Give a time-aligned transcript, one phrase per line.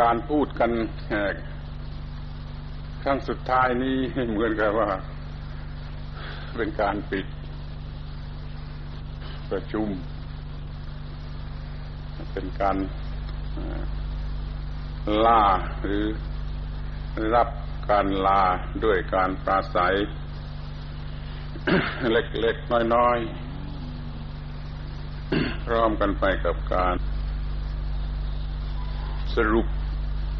[0.00, 0.70] การพูดกัน
[3.02, 3.98] ครั้งสุดท้ายนี้
[4.30, 4.90] เหมือนกับว่า
[6.56, 7.26] เป็นการปิด
[9.50, 9.88] ประชุม
[12.32, 12.76] เป็นการ
[15.26, 15.42] ลา
[15.80, 16.04] หรือ
[17.34, 17.48] รับ
[17.90, 18.42] การลา
[18.84, 19.94] ด้วยการปราศัย
[22.12, 26.94] เล็กๆ น้อยๆพร้อมกันไปกับการ
[29.36, 29.66] สรุป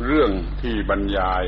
[0.07, 0.31] เรื่อง
[0.63, 1.45] ที่บรรยาย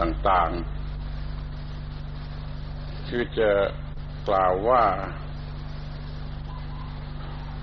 [0.00, 3.50] ต่างๆ คือจะ
[4.28, 4.84] กล่าวว่า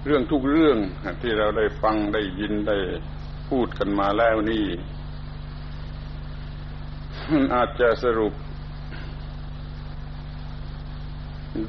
[0.05, 0.77] เรื่องทุกเรื่อง
[1.21, 2.77] ที่เราได้ฟังได้ยินได้
[3.49, 4.65] พูดกันมาแล้วนี่
[7.31, 8.33] มันอาจจะสรุป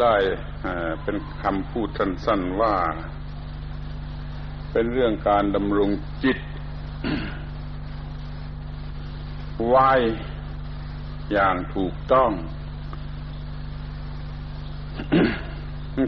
[0.01, 0.15] ได้
[1.03, 2.75] เป็นคำพูดสั้นๆว่า
[4.77, 5.91] เป็นเรื่องการดำรง
[6.25, 6.39] จิต
[9.69, 9.91] ไว้
[11.33, 12.31] อย่างถูกต้อง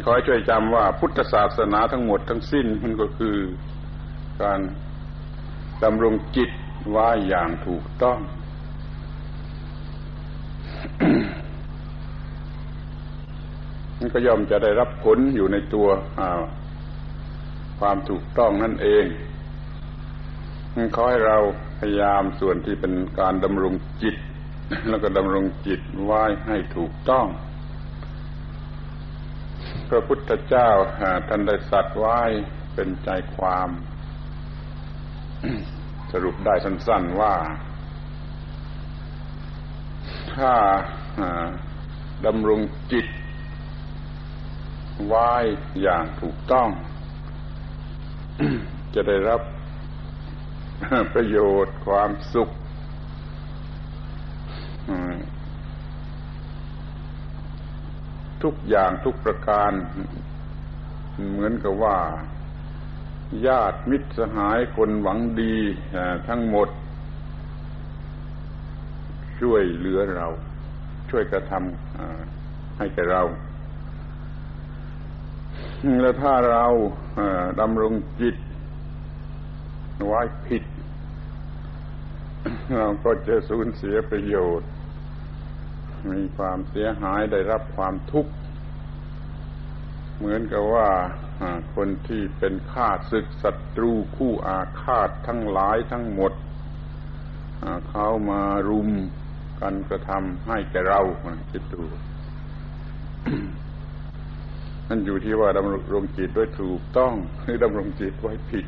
[0.05, 3.37] ขอให้ช่วยจำว่าพุทธศาสนาทั้งหมดทั้งสิ้นมันก็คือ
[4.43, 4.61] การ
[5.85, 6.51] ดำรงจิต
[6.91, 8.19] ไว้อย่างถูกต้อง
[13.99, 15.89] มันก็ย่อมจะได้รับผลอยู่ในตัว
[17.81, 19.07] ความถูกต้องนั่นเอง
[20.95, 21.39] ขอให้เรา
[21.81, 24.17] พยายามส่วนที่เป็นการดำรงจิต
[24.89, 27.27] แล้วก็ดำรงจิตไว้ให้ถูกต้อง
[29.89, 30.71] พระพุทธเจ้า
[31.29, 32.21] ท่านได้สัตว์ไว้
[32.75, 33.69] เป็นใจความ
[36.13, 37.35] สรุปได้สั้นๆว่า
[40.35, 40.55] ถ้า
[42.27, 42.61] ดำรง
[42.93, 43.07] จิต
[45.09, 45.33] ไว้
[45.83, 46.69] อย่างถูกต้อง
[48.95, 49.41] จะได้รับ
[51.15, 52.49] ประโยชน์ความสุข
[58.43, 59.73] ทุกอย่างทุกประการ
[61.31, 61.99] เหมือนกับว่า
[63.47, 65.55] ญาติมิตรสหายคนหวังดี
[66.29, 66.69] ทั้งหมด
[69.41, 70.27] ช่วยเหลือเรา
[71.11, 73.23] ช่วยกระทำให้แก่เรา
[76.01, 76.67] แล้วถ้าเรา
[77.61, 78.37] ดำรงจิต
[80.07, 80.65] ไว้ผิด
[82.77, 84.71] เราก็จะสูญเสียประโยชน์
[86.11, 88.33] มีความเสียหายได้รับความทุกข์
[90.17, 90.91] เหมือนกับว่า
[91.75, 96.33] คนที่เป็นข้าศึกศัตรูคู่อาฆาตทั้งหลายทั้งหมด
[97.91, 98.91] เขามารุม
[99.61, 101.01] กันกระทำให้แกเรา
[101.51, 101.83] คิดดู
[104.89, 108.67] นั่นอยู่ที่ว่าดำรงจิตด้วยถูกต้องหรือดำรงจิตไว้ผิด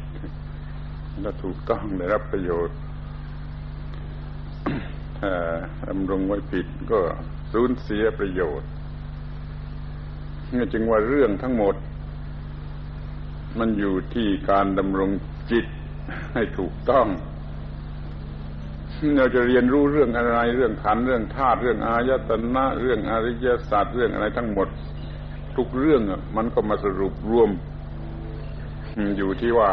[1.25, 2.77] ถ้าถูกต้องได้รับประโยชน์
[5.19, 5.33] ถ้า
[5.89, 7.01] ดำรงไว้ผิดก็
[7.53, 8.69] สูญเสียประโยชน์
[10.53, 11.75] นี่จึงว่าเรื่องทั้งหมด
[13.59, 15.11] มันอยู่ที่การดำรง
[15.51, 15.67] จิต
[16.35, 17.07] ให้ถูกต้อง
[19.19, 24.69] เราจะเรียนรู้เรื่องอะไร เรื่องขันเรื่องธาตุเรื่องอายตนะ เรื่องอริยศาสัจเรื่องอะไรทั้งหมด
[25.59, 26.03] ทุกเรื่อง
[26.37, 27.51] มันก็มาสรุปรวม
[29.17, 29.71] อยู่ที่ว่า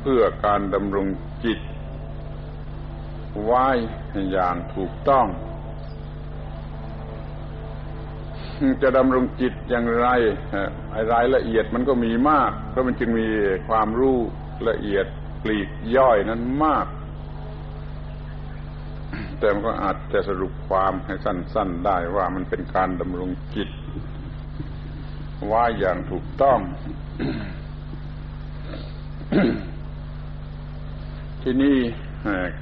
[0.00, 1.06] เพื่อการดำรง
[1.44, 1.58] จิต
[3.44, 3.66] ไว้
[4.32, 5.26] อย่างถูกต้อง
[8.82, 10.06] จะดำรงจิตอย่างไร
[11.12, 13.28] รายละเอียดมันก็มีมาก เพราะมันจึงมี
[13.68, 14.18] ความรู้
[14.68, 15.06] ละเอียด
[15.42, 16.86] ปลีกย่อยนั้นมาก
[19.38, 23.68] แต่มันก็อาจจะสรุปความให้สั้น ๆ ได้ว่ามันเป็นการดำรงจิต
[25.50, 26.58] ว่าอย่างถูกต้อง
[31.42, 31.78] ที่นี่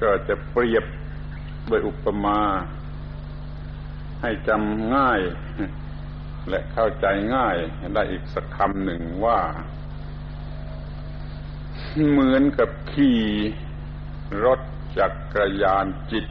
[0.01, 0.85] ก็จะเปรียบ
[1.67, 2.39] โดยอุปมา
[4.21, 5.21] ให้จำง่าย
[6.49, 7.05] และเข้าใจ
[7.35, 7.55] ง่าย
[7.93, 9.39] ได้อีกสักคำหนึ่งว่า
[12.09, 13.21] เหมือนกับขี่
[14.45, 14.59] รถ
[14.99, 16.25] จักรยานจิต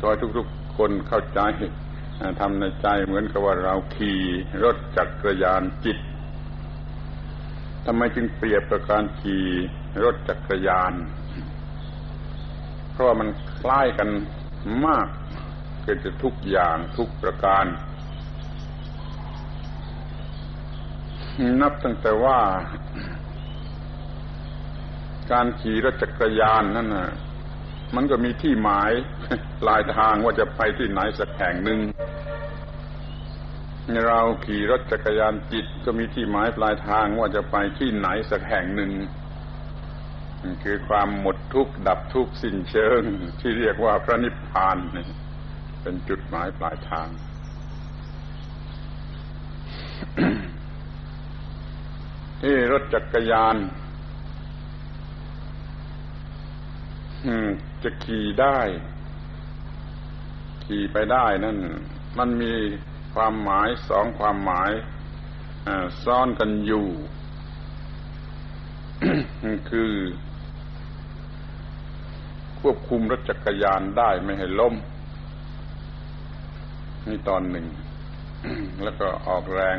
[0.00, 1.40] ขอทุกๆคนเข้าใจ
[2.40, 4.20] ทำในใจเหมือนกับว่าเราขี่
[4.64, 5.98] รถจักรยานจิต
[7.84, 9.44] ทำไมจึงเปรียบกับการขี่
[10.04, 10.92] รถจักรยาน
[12.92, 13.28] เพราะมัน
[13.58, 14.08] คล้ายกัน
[14.86, 15.08] มาก
[15.82, 17.64] เกิดจะทุกอย่างทุกประการ
[21.62, 22.38] นับตั้งแต่ว่า
[25.32, 27.08] การขี่รถจักรยานนั่นนะ
[27.96, 28.92] มันก็มีที่หมาย
[29.68, 31.80] ลายทางว่าจะไปที่ไหนสักแห่งหนึ่ง
[34.06, 38.92] เราขี่รถจักรยานจิตก็มีที่หมายปลายทางว่าจะไปที่ไหนสักแห่งหนึ่ง
[40.64, 43.02] คือความหมดทุกข์ดับทุกข์สิ้นเชิง
[43.40, 44.76] ที่เรียกว่าพระนิพพาน
[45.82, 47.08] เป็นจุดหมายปลายทาง
[52.42, 53.56] ที่รถจักรยาน
[57.82, 58.58] จะขี่ได้
[60.64, 61.56] ขี่ไปได้นั่น
[62.18, 62.52] มันมี
[63.14, 64.70] ความหมายสองความหมาย
[66.04, 66.86] ซ่อนกันอยู่
[69.70, 69.92] คือ
[72.60, 74.74] ควบคุมรถจักรยานได้ไม่ให้ล้ม
[77.08, 77.66] นี่ตอนหนึ่ง
[78.84, 79.78] แล้วก็ออกแรง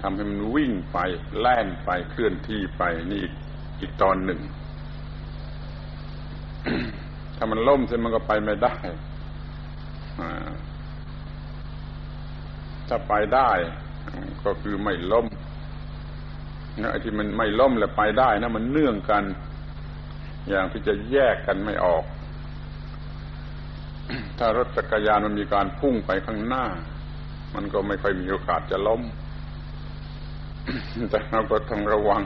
[0.00, 0.98] ทำให้มันวิ่งไป
[1.38, 2.82] แล่นไปเคลื่อนที่ไป
[3.12, 3.32] นี่อีก
[3.80, 4.40] อีกตอนหนึ่ง
[7.36, 8.74] ถ้ามันล่มเสร็จมันก็ไปไม่ได้
[12.88, 13.50] ถ้าไปได้
[14.44, 15.26] ก็คือไม่ล้ม
[16.90, 19.24] ไอ้ที่มันไม่ล้มและไปได้นะมันเนื่องกัน
[20.48, 22.04] อย่างที่จะแยกกันไม่ออก
[24.38, 26.66] ถ้ารถจักรยานมันมีการพุ่งไปข้างหน้า
[27.54, 29.02] มันก็ไม่ค่อยมีโอกาสจะล้ม
[31.10, 32.24] แต่เราก็ต้องระวัง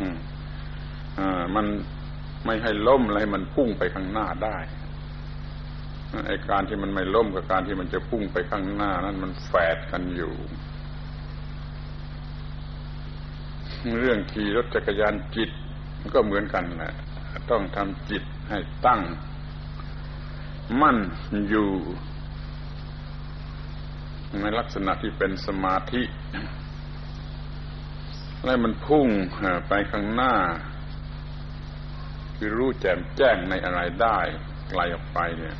[1.54, 1.66] มัน
[2.44, 4.58] ไม่ให้ล้มอะไรมันพุ่งไปข้างหน้าได้
[6.26, 10.32] ไอการที่มันไม่ล้มกับการที่มันจะพุ่งไปข้างหน้า นั้นมันแฝดกันอยู่
[14.00, 15.50] เรื่องขี่รถจักรยานจิต
[16.14, 16.94] ก็เหมือนกันแหละ
[17.50, 19.00] ต้องทำจิตให้ตั้ง
[20.80, 20.98] มั่น
[21.50, 21.68] อยู่
[24.40, 26.02] ในลักษณะที่เป็นสมาธิ
[28.44, 29.08] แล้วมันพุ่ง
[29.68, 30.34] ไปข้างหน้า
[32.38, 34.18] คือรู้แจ่มแจ้งในอะไรได้
[34.70, 35.56] ไกลออกไปเนี่ย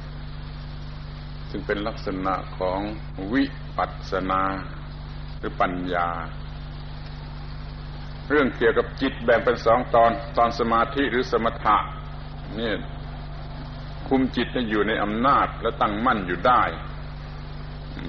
[1.51, 2.81] ซึ่งเป็นลักษณะของ
[3.33, 3.45] วิ
[3.77, 4.43] ปัสสนา
[5.39, 6.09] หรือปัญญา
[8.29, 11.79] เรื่องเกี่ยวกับจิตแบ่งเป็นสองตอนตอนสมาธิหรือสมถะ
[12.59, 12.73] นี่
[14.09, 16.63] คุมจิตให้อยู่ในอำนาจและตั้งมั่นอยู่ได้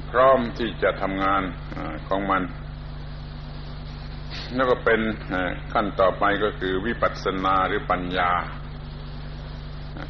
[0.10, 1.44] พร้อมที่จะทำงาน
[2.08, 2.44] ของมัน
[4.56, 5.02] แล้วก็เป็น
[5.74, 8.32] ขั้นต่อไปก็คือวิปัสสนาหรือปัญญา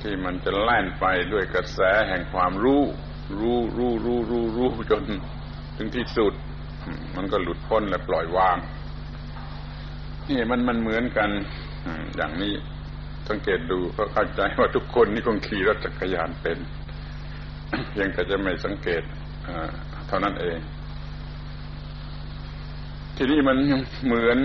[0.03, 2.83] ที่มันจะแล่นไปด้วยกระแสแห่งความรู้
[3.39, 5.03] รู้รู้รู้รู้รู้จน
[5.77, 6.33] ถึงที่สุด
[7.15, 8.57] มันก็หลุดพ้นและปล่อยวาง
[10.29, 11.29] นี่มันมันเหมือนกัน
[12.15, 12.53] อย่างนี้
[13.29, 16.57] สังเกตดูก็เข้าใจว่าทุกคนนี่คงขี่รถจักรยานเป็น
[17.91, 19.03] เพียงแต่จะไม่สังเกต
[20.07, 20.59] เท่านั้นเอง
[23.17, 23.57] ทีนี้มัน
[24.05, 24.37] เหมือน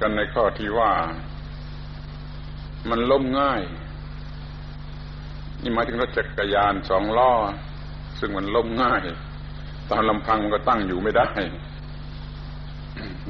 [0.00, 0.92] กันในข้อที่ว่า
[2.90, 3.62] มันล้มง่าย
[5.62, 7.32] นี่หมายถึงรถจักรยานสองล้อ
[8.18, 9.02] ซึ่งมันล้มง่าย
[9.90, 11.28] ตอนลำพังมันก็ตั้งอยู่ไม่ได้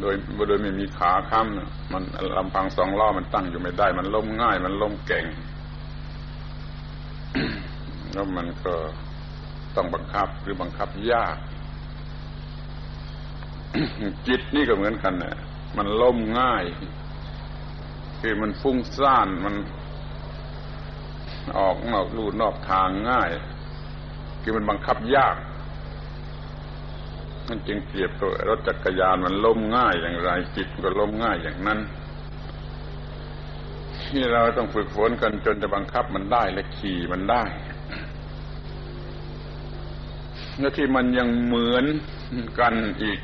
[0.01, 0.15] โดย
[0.49, 2.03] โดยไม่มีขาค้ำมัน
[2.39, 5.27] ลำพังสองล้อมันตั้งอยู่ไม่ได้ มันล้มง่าย มันล้มเก่ง
[8.13, 8.75] แล้วมันก็
[9.77, 11.37] ต้องบังคับหรือบังคับยาก
[14.27, 15.37] จิตนี่ก็เหมือนกันเนี่ย
[15.77, 16.65] มันล้มง่าย
[18.21, 19.55] คือมันฟุ้งซ่านมัน
[21.59, 23.31] ออกนอกลู่นอกทางง่าย
[24.43, 25.37] คือมันบังคับยาก
[27.49, 31.81] นั่นจึงเปรียบตัวรถจักรยานมันล้มง่ายอย่างไรจิตก็ล้มง่ายอย่างนั้น
[34.09, 37.45] ที่เราต้องฝึกฝนกันจนจะบังคับมันได้และขี่มันได้
[40.59, 41.85] แล้วที่มันยังเหมือน
[42.61, 43.21] กันอีก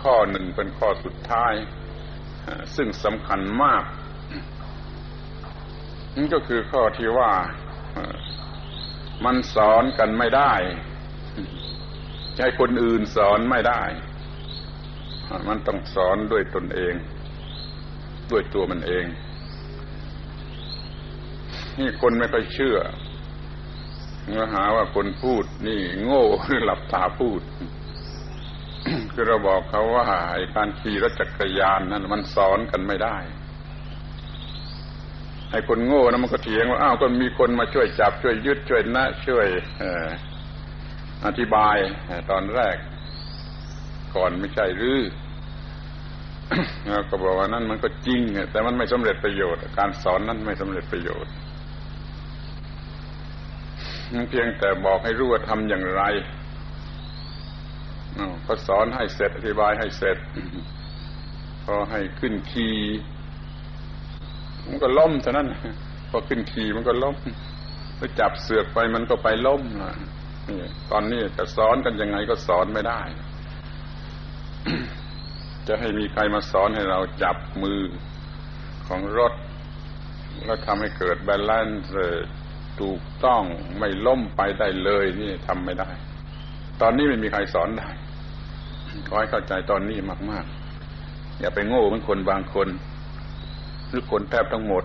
[0.00, 1.54] ข้อหนึ่งเป็นข้อสุดท้าย
[2.76, 3.82] ซึ่งสำคัญมาก
[6.16, 7.32] นั่นก็คือข้อที่ว่า
[9.24, 10.54] มันสอนกันไม่ได้
[12.36, 13.82] ใช้คนอื่นสอนไม่ได้
[15.48, 16.94] มันต้องสอนด้วยตนเอง
[18.30, 19.06] ด้วยตัวมันเอง
[21.78, 22.78] นี่คนไม่ค่อยเชื่อ
[24.24, 27.40] เมื่อหาว่าคนพูดนี่โง่หรือหลับตาพูด
[29.12, 33.16] คือเราบอกเขาว่าไอ้การขี่รถจักรยานนั้นมันสอนกันไม่ได้
[35.56, 39.46] ไอ้คนโง่นะมันก็เถียงว่าอ้าวก็มีคนมาช่วยจับช่วยยึดช่วยนะช่วย
[41.26, 41.76] อธิบาย
[42.30, 42.76] ตอนแรก
[44.14, 45.00] ก่อนไม่ใช่หรือ
[46.88, 48.20] แล้วก็บอกว่านั่นมันก็จริง
[48.50, 51.32] แต่มันไม่สำเร็จประโยชน์ การสอนนั้นไม่สำเร็จประโยชน์
[54.28, 56.02] เพียงแต่บอกให้รู้ว่าทำอย่างไร
[58.46, 60.18] ก็สอนให้เสร็จอธิบายให้เสร็จ
[61.64, 62.68] พอให้ขึ้นคี
[64.68, 65.48] มันก็ล้มเท่านั้น
[66.10, 67.16] พอขึ้นขี่มันก็ล้ม
[67.98, 69.62] ไปจับเสือกไปมันก็ไปล้ม
[70.48, 70.58] นี่
[70.90, 73.00] ตอนนี้จะสอนกันยังไงก็สอนไม่ได้
[75.66, 77.80] จะให้มีใครมาสอนให้เราจับมือ
[78.86, 79.32] ของรถ
[80.44, 82.26] แล้วทำให้เกิด balance
[82.80, 83.42] ถูกต้อง
[83.78, 85.90] ไม่ล้มไปได้เลยนี่ทำไม่ได้
[86.80, 87.88] ตอนนี้ไม่มีใครสอนได้
[89.08, 89.98] ขอให้เข้าใจตอนนี้
[90.30, 90.44] มาก
[90.92, 92.68] ๆ อย่าไปโง่เหมือนคนบางคน
[93.96, 94.84] รือคนแทบทั้งหมด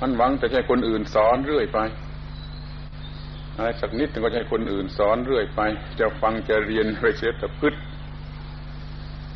[0.00, 1.78] มันหวังจะให้คนอื่นสอนเรื่อยไป
[3.56, 5.60] อะไรสักนิดก็ให้คนอื่นสอนเรื่อยไป
[6.00, 7.74] จะฟังจะเรียนไปเสียแต่พืช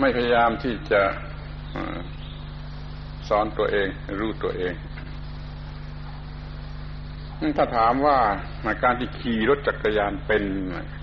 [0.00, 1.02] ไม่พยายามที่จะ
[3.28, 3.88] สอนตัวเอง
[4.20, 4.74] รู้ตัวเอง
[7.56, 8.18] ถ้าถามว่า
[8.82, 10.44] การที่ขี่รถจักรยานเป็น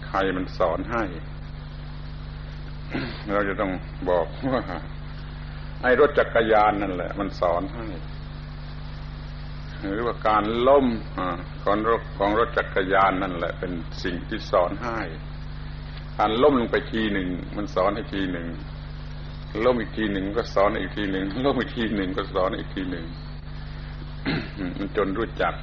[0.06, 1.04] ใครมันสอนให้
[3.34, 3.72] เราจะต้อง
[4.10, 4.62] บอกว่า
[5.84, 7.86] ไอ้รถจักรยานนั่นแหละ มันสอนให้
[9.80, 10.86] หรือว่าการล้ม
[11.64, 13.72] ของรถของรถจักรยานนั่นแหละ เป็น
[14.04, 15.00] สิ่งที่สอนให้
[16.18, 18.48] การล้มลงไปทีหนึ่ง มันสอนให้ทีหนึ่ง
[19.66, 23.06] ล้มอีกทีหนึ่งก็สอนอีกทีหนึ่งล้มอีกทีหนึ่งก็สอนอีกทีหนึ่ง
[24.78, 25.54] มันจนรู้จัก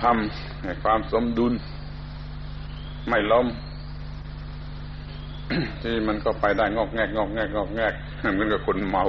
[0.00, 1.52] ทำให้ความสมดุล
[3.08, 3.46] ไม่ล้ม
[5.82, 7.94] ที่มันก็ไปได้งอกแงกงอกแงกงอกแงก
[8.32, 9.04] เหมือนกับคนเมา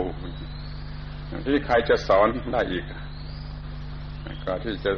[1.47, 2.85] ที่ใครจะสอนได้อีก
[4.45, 4.91] ก็ที่จะ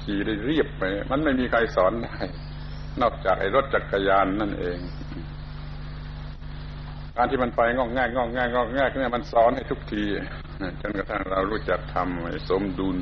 [0.00, 2.18] ขี่ได้เรียบไป มันไม่มีใครสอนได้
[3.02, 4.78] นอกจากไอ้รถจักรยานนั่นเอง
[7.16, 10.04] การที่มันไปงอกแงกงอกแงกงอกแงกเนี่ยมันสอนให้ทุกที
[10.80, 12.96] จนกระทั่งเรารู้จักทำสมดุล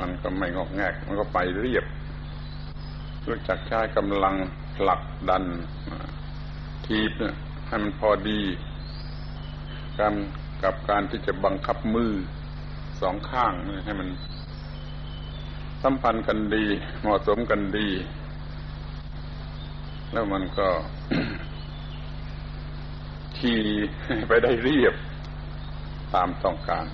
[0.00, 1.84] มันก็ไม่งอกแงก มันก็ไปเรียบ
[3.28, 4.34] รู้จักใช้กำลัง
[4.80, 5.44] ผลักดัน
[6.86, 7.34] ทีบเนี่ย
[7.66, 8.40] ให้มันพอดี
[9.98, 10.14] การ
[10.62, 12.12] กับการที่จะบังคับมือ
[13.00, 13.52] สองข้าง
[13.84, 14.08] ให้มัน
[15.82, 16.64] สัมพันธ์กันดี
[17.00, 17.88] เหมาะสมกันดี
[20.12, 20.68] แล้วมันก็
[23.38, 23.60] ขี่
[24.28, 24.94] ไปได้เรียบ
[26.14, 26.86] ตามต้องการ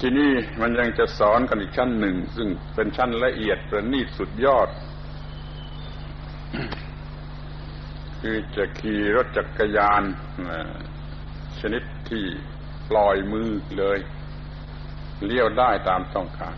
[0.00, 4.68] ที่นี่มันยังจะสอนกันอีกชั้นหนึ่ง ซึ่งเป็นชั้นละเอียดประณีตสุดยอด
[8.20, 10.02] คือจะขี่รถจักรยาน
[11.60, 12.24] ชนิดที่
[12.90, 13.98] ปล่อยมือเลย
[15.24, 16.56] เลี้ยวได้ตามต้องการ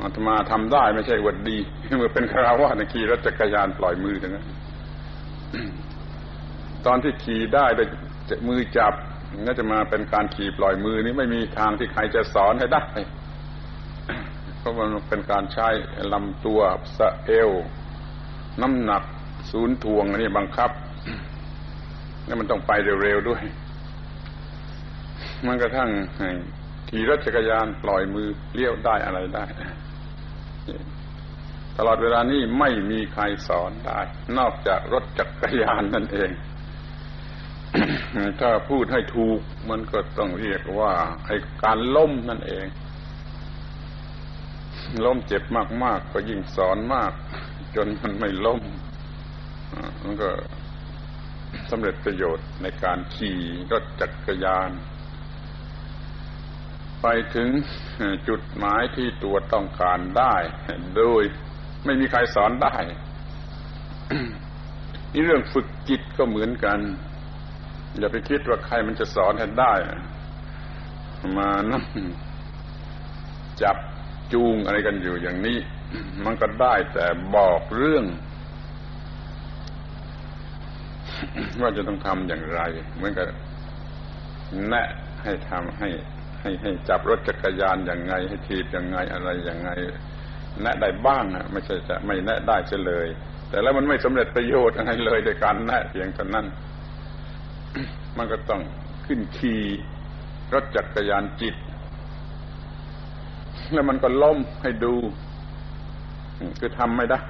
[0.00, 1.58] อาตมาทำได้ไม่ใช่วัดดี
[1.96, 4.46] เมื่อเป็นคราวาสขี่รถจักรยานปล่อยมือทั้งนั้น
[6.86, 7.88] ตอนที่ขี่ได้โดย
[8.48, 8.94] มือจับ
[9.48, 12.84] ก็จะมาเป็นการขี่ปล่อยมือนี้ไม่มีทางที่ใครจะสอนให้ได้
[14.58, 15.68] เพราะมันเป็นการใช้
[16.12, 16.60] ลำตัว
[16.98, 17.50] สะเอว
[18.62, 19.02] น้ำหนัก
[19.50, 20.70] ศูนย์ทวงอันนี้บังคับ
[22.26, 22.72] นี่มันต้องไป
[23.02, 23.42] เร็วๆด้วย
[25.46, 25.90] มันกระทั่ง
[26.88, 29.44] ขี่รถจักรยานปล่อยมือเลี้ยวได้อะไรได้
[31.78, 34.00] ตลอดเวลานี้ไม่มีใครสอนได้
[34.38, 36.30] นอกจากรถจักรยานนั่นเอง
[38.40, 39.40] ถ้าพูดให้ถูก
[39.70, 40.92] มันก็ต้องเรียกว่า
[41.26, 42.66] ไอ้การล้มนั่นเอง
[45.04, 45.42] ล้มเจ็บ
[45.84, 47.12] มากๆก็ยิ่งสอนมาก
[47.76, 48.62] จนมันไม่ล้ม
[50.02, 50.30] มันก็
[51.70, 53.38] สำเร็จประโยชน์ในการขี่
[53.72, 54.70] รถจักรยาน
[57.02, 57.48] ไปถึง
[58.28, 60.34] จุดหมายที่ตัวต้องการได้
[60.96, 61.22] โดย
[61.84, 62.76] ไม่มีใครสอนได้
[65.12, 66.78] นี่เรื่องฝึกจิตก็เหมือนกัน
[67.98, 69.74] อย่าไปคิดว่าใครมันจะสอนให้ได้
[71.38, 71.84] มานั่ง
[73.62, 73.76] จับ
[74.32, 75.58] จูงอะไรกันอยู่อย่างนี้
[76.24, 78.04] มันก็ได้แต่บอกเรื่อง
[81.60, 82.60] ว่าจะต้องทำอย่างไร
[82.96, 83.26] เหมือนกับ
[84.68, 84.88] แนะ
[85.22, 85.88] ให้ทำให้
[86.40, 89.70] ให้ให้จับรถจักรยานอย่างไง ให้ทีบอย่างไงอะไรอย่างไง
[90.62, 93.06] แนะได้บ้างอะไม่ใช่จะไม่แนะได้เฉลย
[93.50, 96.46] แต่แล้วมันไม่สำเร็จประโยชน์อะไรเลยโดยการแนะเพียงเท่านั้น
[98.18, 98.62] มันก็ต้อง
[99.06, 99.60] ขึ้นขี่
[100.52, 101.54] รถจักรยานจิต
[103.72, 104.94] แล้วมันก็ล้มให้ดู
[106.58, 107.22] คือทำไม่ได้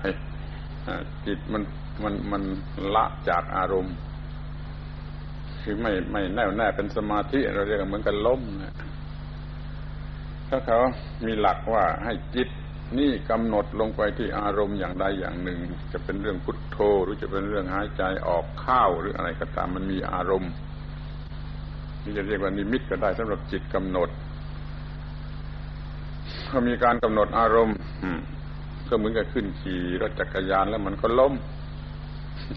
[1.27, 1.63] จิตมัน
[2.03, 2.43] มันมัน
[2.95, 3.97] ละจากอารมณ์
[5.63, 8.75] คือไม่ไม่แน่วแน่เป็นสมาธิ เราเรียกเหมือนกันล้มนะ
[10.49, 10.79] ถ้าเขา
[11.27, 12.49] มีหลักว่าให้จิต
[12.99, 15.59] นี่กำหนดลงไปที่อารมณ์อย่างใดอย่างหนึ่ง
[15.93, 20.53] จะเป็นเรื่องพุทโธ หรือจะเป็นเรื่องหายใจออกข้าวหรืออะไรก็ตามมันมีอารมณ์
[22.05, 24.09] นี่จะเรียกว่านิมิตก็ได้สำหรับจิตกำหนด
[26.49, 27.77] เขามีการกำหนดอารมณ์
[28.89, 31.35] ก็เหมือนกับขึ้นขี่รถจักรยานแล้วมันก็ล้ม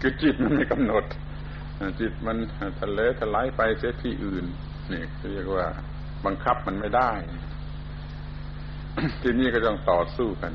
[0.02, 1.04] คือจิตมันไม่กำหนด
[2.00, 2.36] จิตมัน
[2.80, 4.44] ทะเลทลายไปเสียที่อื่น
[4.92, 5.02] นี่
[5.32, 5.66] เรียกว่า
[6.24, 7.10] บังคับมันไม่ได้
[9.22, 10.52] ทีนี้ก็ต้องต่อสู้กัน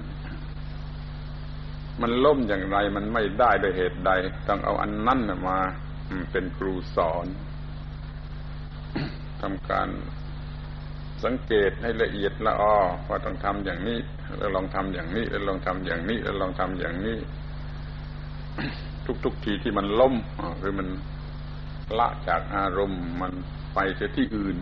[2.01, 4.11] มันล่มอย่างไรมันไม่ได้โดยเหตุใด
[4.47, 5.57] ต้องเอาอันนั้นมา
[6.31, 7.25] เป็นครูสอน
[9.41, 9.89] ทำการ
[11.23, 13.99] สังเกตให้ละเอียดละออว่าต้องทำอย่างนี้
[14.37, 17.17] แล้วลองทำอย่างนี้ แล้วลองทำอย่างนี้ แล้วลองทำอย่างนี้
[19.23, 20.13] ทุกๆทีที่มันล้ม
[20.59, 20.87] หรือมัน
[21.99, 23.33] ละจากอารมณ์มัน
[23.73, 24.57] ไปเสียที่อื่น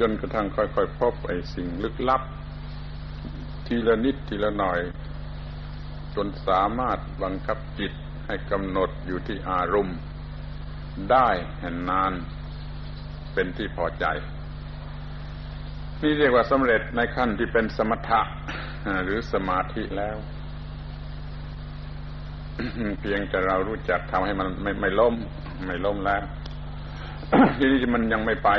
[0.00, 2.22] จนกระทั่งค่อยๆพบไอ้สิ่งลึกลับ
[3.66, 4.80] ทีละนิดทีละหน่อย
[6.14, 7.92] จนสามารถบังคับจิต
[8.26, 9.98] ให้กำหนดอยู่ที่อารมณ์
[11.12, 11.28] ได้
[11.60, 12.12] แห่นนาน
[13.34, 14.06] เป็นที่พอใจ
[16.02, 18.20] นี่เรียกว่าสำเร็จในขั้นที่เป็นสมถะ
[19.04, 20.16] หรือสมาธิแล้ว
[23.00, 25.14] เพียงแต่เรารู้จักทำให้มันไม่ไม่ล้ม
[25.66, 26.22] ไม่ล้มแล้ว
[27.58, 28.50] ทีนี้มันยังไม่ไป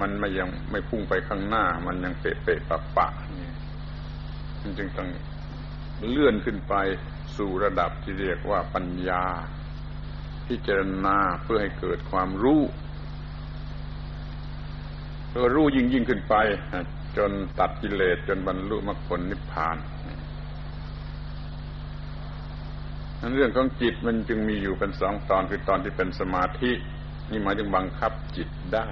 [0.00, 3.08] มันไม่ยังไม่พุ่งไปข้างหน้า มันยังเปะเปะปะปะ
[3.38, 3.50] นี่
[4.60, 5.08] มันจึงต้อง
[6.10, 6.74] เลื่อนขึ้นไป
[7.36, 9.24] สู่ระดับที่เรียกว่าปัญญา
[10.48, 12.62] พิจารณาเพื่อให้เกิดความรู้
[15.28, 16.34] เพื่อรู้ยิ่งยิ่งขึ้นไป
[17.16, 19.76] จนตัดกิเลสจนบรรลุมรรคผลนิพพาน
[23.20, 26.72] นั้นเรื่องของจิตมันจึงมีอยู่เป็นสองตอนคือตอนที่เป็นสมาธิ
[27.30, 28.86] นี่หมายถึงบังคับจิตได้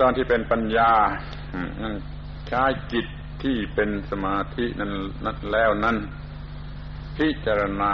[0.00, 0.92] ตอนที่เป็นปัญญา
[2.48, 3.06] ใช้จิต
[3.42, 4.92] ที่เป็นสมาธินั้น
[5.24, 5.96] นั้นแล้วนั้น
[7.16, 7.92] พิจารณา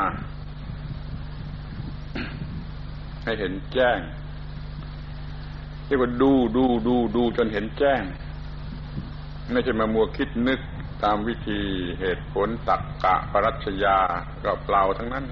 [3.25, 3.99] ให้เห็นแจ้ง
[5.87, 8.03] เรียกว่าดูดูดูดูจนเห็นแจ้ง
[9.53, 10.61] ไม่ใช่มามัวคิดนึก
[11.05, 11.61] ตามวิธี
[12.01, 13.99] เหตุผลตักกะปรัชญา
[14.45, 15.27] ก็เปล่าทั้งนั้น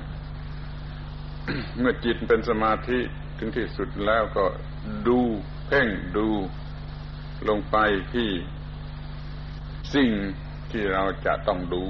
[1.79, 2.99] เมื่อจิตเป็นสมาธิ
[3.39, 4.45] ถึงที่สุดแล้วก็
[5.09, 5.21] ดู
[5.67, 6.29] เพ่งดู
[7.49, 7.77] ลงไป
[8.15, 8.31] ที่
[9.95, 10.11] สิ่ง
[10.71, 11.85] ที่เราจะต้องดู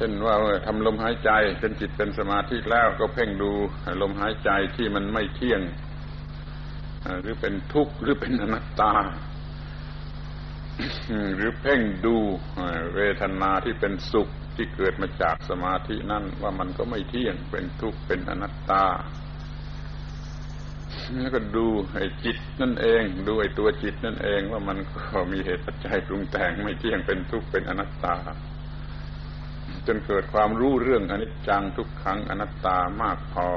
[0.00, 0.34] เช่นว่า
[0.66, 3.50] ทำลมหายใจเป็นจิตเป็นสมาธิแล้วก็เพ่งดู
[4.02, 5.60] ลมหายใจที่มันไม่เที่ยง
[7.20, 8.94] หรือเป็นทุกข์หรือเป็นอนัตตา
[11.36, 12.16] หรือเพ่งดู
[12.94, 18.84] เวทนาที่เป็นสุขที่เกิดมาจากสมาธินั่นว่ามันก็ไม่เที่ยงเป็นทุกข์เป็นอนัตตา
[21.20, 28.16] แล้วก็ดูไอ้จิตนั่นเอง ดูไอ้ตัวจิตนั่นเองว่ามันก็มีเหตุปัจจัยปรุงแต่งไม่เที่ยงเป็นทุกข์เป็นอนัตตา
[29.88, 33.48] จนเกิดความรู้เรื่องอนิจจังทุกขังอนัตตามากพอ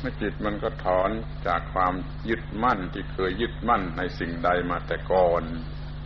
[0.00, 1.10] เมื่อจิตมันก็ถอน
[1.46, 1.94] จากความ
[2.28, 5.42] ยึดมั่นที่เคยยึดมั่นในสิ่งใดมาแต่ก่อน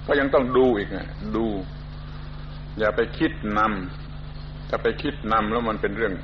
[0.07, 0.99] ก็ยังต้องดูอีกไง
[1.37, 1.47] ดู
[2.79, 6.15] อย่าไปคิดนำถ้าไปคิดนำแล้วมันเป็นเรื่อง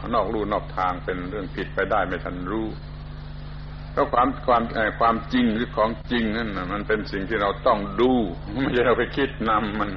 [0.00, 2.68] อนอกรูนอกทางเป็นเรื่องผิดไปได้ไม่ทันรู้
[3.94, 4.62] ก็ความความ
[5.00, 8.12] ความจริงหรือของจริงนั่นมันเป็นสิ่งที่เราต้องดู
[8.62, 9.90] ไม่ใช่เราไปคิดนำมัน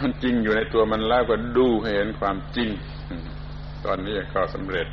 [0.00, 2.68] มันจริงอยู่ในตัวมันแล้วก็ดูให้เห็นความจริง
[3.84, 4.88] ตอนนี้ก็สำเร็จ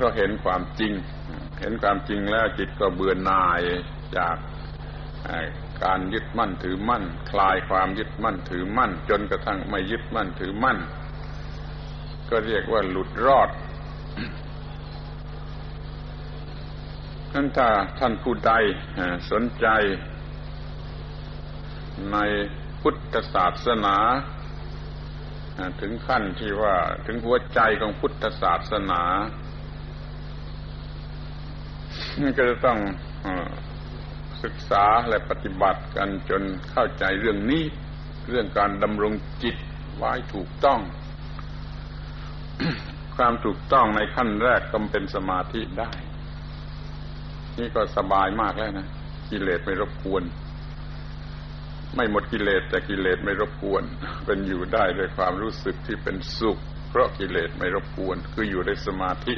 [0.00, 0.92] ก็เห็นความจริง
[1.60, 3.62] เห็นความจริงแล้วจิตก็เบื่อหน่าย
[4.16, 4.36] จาก
[5.84, 10.78] การยึดมั่นถือมั่น คลายความยึดมั่นถือมั่น จนกระทั่งไม่ยึดมั่นถือมั่น
[12.30, 13.50] ก็เรียกว่าหลุดรอด
[17.32, 18.52] นั้นถ้าท่านผู้ใด
[19.30, 19.66] สนใจ
[22.12, 22.18] ใน
[22.82, 23.96] พุทธศาสนา
[25.80, 29.02] ถึงขั้นที่ว่าถึงหัวใจของพุทธศาสนา
[32.36, 32.78] ก็จะต้อง
[34.42, 37.64] ศึกษาและปฏิบัติกันจนเข้าใจเรื่องนี้
[38.28, 39.56] เรื่องการดำรงจิต
[39.96, 40.80] ไว้ถูกต้อง
[43.16, 45.90] ความถูกต้องในขั้นแรกก็เป็นสมาธิได้
[47.58, 48.88] นี่ก็สบายมากแล้วนะ
[49.30, 50.22] กิเลสไม่รบกวน
[51.94, 53.84] ไม่หมดกิเลสแต่กิเลสไม่รบกวน
[54.24, 56.58] เป็นอยู่ได้ด้วยความรู้สึกที่เป็นสุข
[56.90, 59.34] เพราะกิเลสไม่รบกวน คืออยู่ในสมาธิ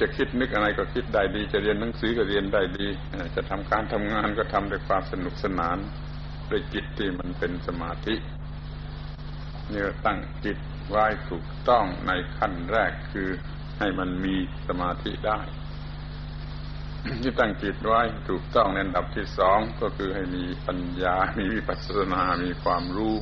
[0.00, 2.88] จะคิดนึกอะไรก็คิดได้ดี จะเรียนหนังสือก็เรียนได้ดี
[3.36, 5.78] จะทำการทำงานก็ทำด้วยความสนุกสนาน
[6.50, 8.14] ด้วยจิตที่มันเป็นสมาธิ
[9.70, 13.28] เนี่ตั้งจิตไว้ถูกต้องในขั้นแรกคือ
[13.78, 14.34] ให้มันมี
[14.68, 15.40] สมาธิได้
[17.22, 23.16] ที่ตั้งจิตไว้ถูกต้องในอันดับที่สองก็คือให้มีปัญญา มีวิปัสสนา มีความรู้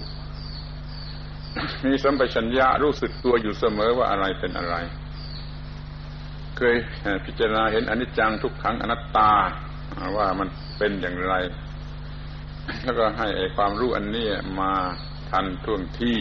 [1.85, 4.77] มีสัมปชัญญะรู้สึกตัวอยู่เสมอว่าอะไรเป็นอะไร
[6.57, 6.77] เคย
[7.27, 9.33] พิจารณาเห็นอนิจจังทุกขังอนัตตา
[10.17, 11.35] ว่ามันเป็นอย่างไร
[12.85, 14.29] แล้วก็ให้ความรู้อันนี้
[14.61, 14.73] มา
[15.31, 16.19] ทันท่วงที่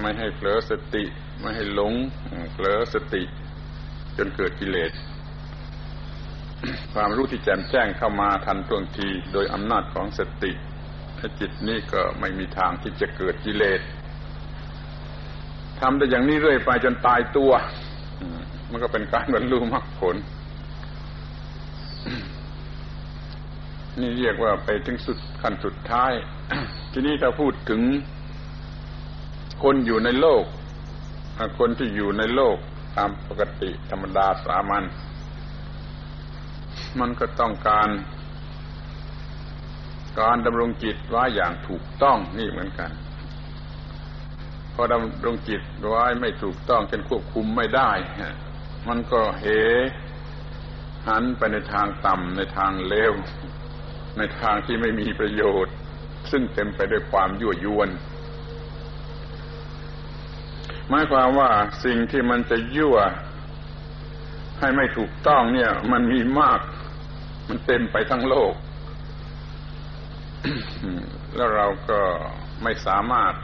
[0.00, 1.04] ไม่ให้เผลอสติ
[1.40, 1.92] ไม่ให้หลง
[2.52, 3.22] เผลอสติ
[4.16, 4.90] จนเกิดกิเลส
[6.94, 10.52] ความรู้ที่แจ่มแจ้งเข้ามาทันท่วงที โดยอำนาจของสติ
[11.40, 13.80] จิตนี้ก็ไม่มีทางที่จะเกิดกิเลส
[15.80, 17.52] ทำได้อย่างนี้เรื่อยไปจนตายตัว
[18.70, 20.16] มันก็เป็นการบรรลุมรรคผล
[24.00, 26.12] นี่เรียกว่าไปถึงสุดขั้นสุดท้าย
[26.92, 27.80] ทีนี้ถ้าพูดถึง
[29.62, 30.44] คนอยู่ในโลก
[31.58, 32.56] คนที่อยู่ในโลก
[32.96, 34.84] ตามปกติธรรมดาสามัญ
[37.00, 37.88] มันก็ต้องการ
[40.20, 42.90] การดำรงจิตไว้อย่างถูกต้องนี่เหมือนกัน
[44.74, 47.92] พอดำรงจิตไว้ไม่ถูกต้องจนควบคุมไม่ได้
[48.88, 49.46] มันก็เห
[51.08, 53.12] หันไปในทางต่ำในทางเลว
[54.18, 55.74] ในทางที่ไม่มีประโยชน์
[56.30, 57.88] ซึ่งเต็มไปด้วยความยั่วยวน
[60.88, 61.50] หมายความว่า
[61.84, 62.98] สิ่งที่มันจะยั่ว
[64.60, 66.60] ให้ไม่ถูกต้องเนี่ย มันมีมาก
[67.48, 68.54] มันเต็มไปทั้งโลก
[71.36, 72.00] แล้วเราก็
[72.62, 73.34] ไม่สามารถ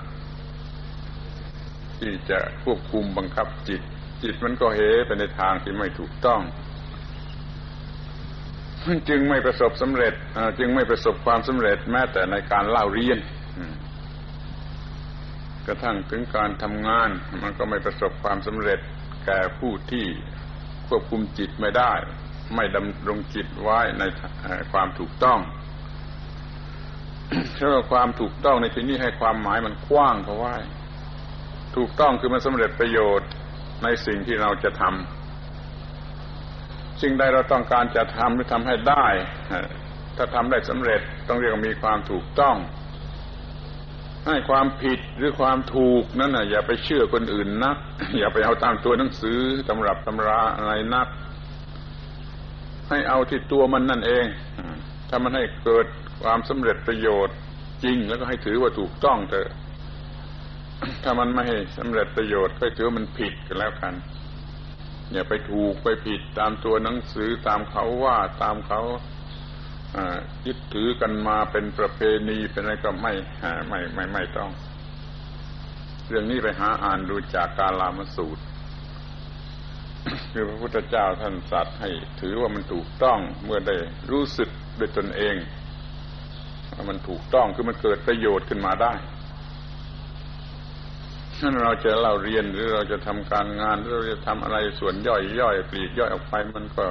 [2.00, 3.82] ที่จะควบคุมบังคับจิต
[4.22, 6.40] จิตมันก็เหไปในทางที่ไม่ถูกต้อง
[9.08, 10.14] จึงไม่ประสบสำเร็จ
[10.58, 13.18] จึงไม่ประสบความสำเร็จแม้แต่ในการเล่าเรียน
[15.66, 17.10] กระทั่งถึงการทำงาน
[17.42, 18.80] มันก็ไม่ประสบความสำเร็จ
[19.26, 20.06] แก่ผู้ที่
[20.88, 21.92] ควบคุมจิตไม่ได้
[22.54, 24.02] ไม่ดำรงจิตไว้ใน
[24.72, 25.40] ความถูกต้อง
[27.54, 30.56] เพราะว่าความถูกต้องในที่นี้ให้ความหมายมันกว้างเขาไว้
[31.76, 33.30] ถูกต้องคือมันสำเร็จประโยชน์
[33.82, 39.06] ในสิ่งที่เราจะทำสิ่งใดเราต้องการจะทำหรือทำให้ได้
[40.16, 42.56] ถ้าทำได้สำเร็จต้องเรียกว่ามีความถูกต้อง
[44.26, 47.76] ให้ความผิดหรือความถูกนั่นนะอย่าไปเชื่อคนอื่นนัก
[48.18, 49.38] อย่าไปเอาตามตัวหนังสือ
[49.68, 51.08] ตำรับตำราอะไรนัก
[52.92, 54.24] ให้เอาที่ตัวมันนั่นเอง
[55.08, 55.86] ถ้ามันให้เกิด
[56.22, 57.36] ความสำเร็จประโยชน์
[57.84, 59.48] จริง แล้วก็ให้ถือว่าถูกต้องเถอะ
[61.04, 63.94] ถ้ามันไม่ให้สำเร็จประโยชน์ก็ถือว่ามันผิดกันแล้วกัน
[65.12, 68.80] อย่าไปถูกไปผิดตามตัวหนังสือตามเขาว่าตามเขา
[70.46, 73.12] ยึดถือกันมาเป็นประเพณีเป็นอะไรก็ไม่
[73.68, 74.50] ไม่ไม่ไม่ต้อง
[76.08, 78.42] เรื่องนี้ไปหาอ่านดูจากกาลามสูตร
[80.32, 83.76] คือพระพุทธเจ้าท่านสัตว์ให้ถือว่ามันถูกต้องเมื่อได้
[84.10, 85.36] รู้สึกด้วยตนเอง
[86.74, 88.92] ว่ามันถูกต้องคือมันเกิดประโยชน์ขึ้นมาได้
[91.40, 96.86] นั่นเราจะเล่าเรียนหรือเราจะทำการงานหรือเราจะทำอะไรส่วนย่อยย่อยปลีกย่อยออกไปมันก็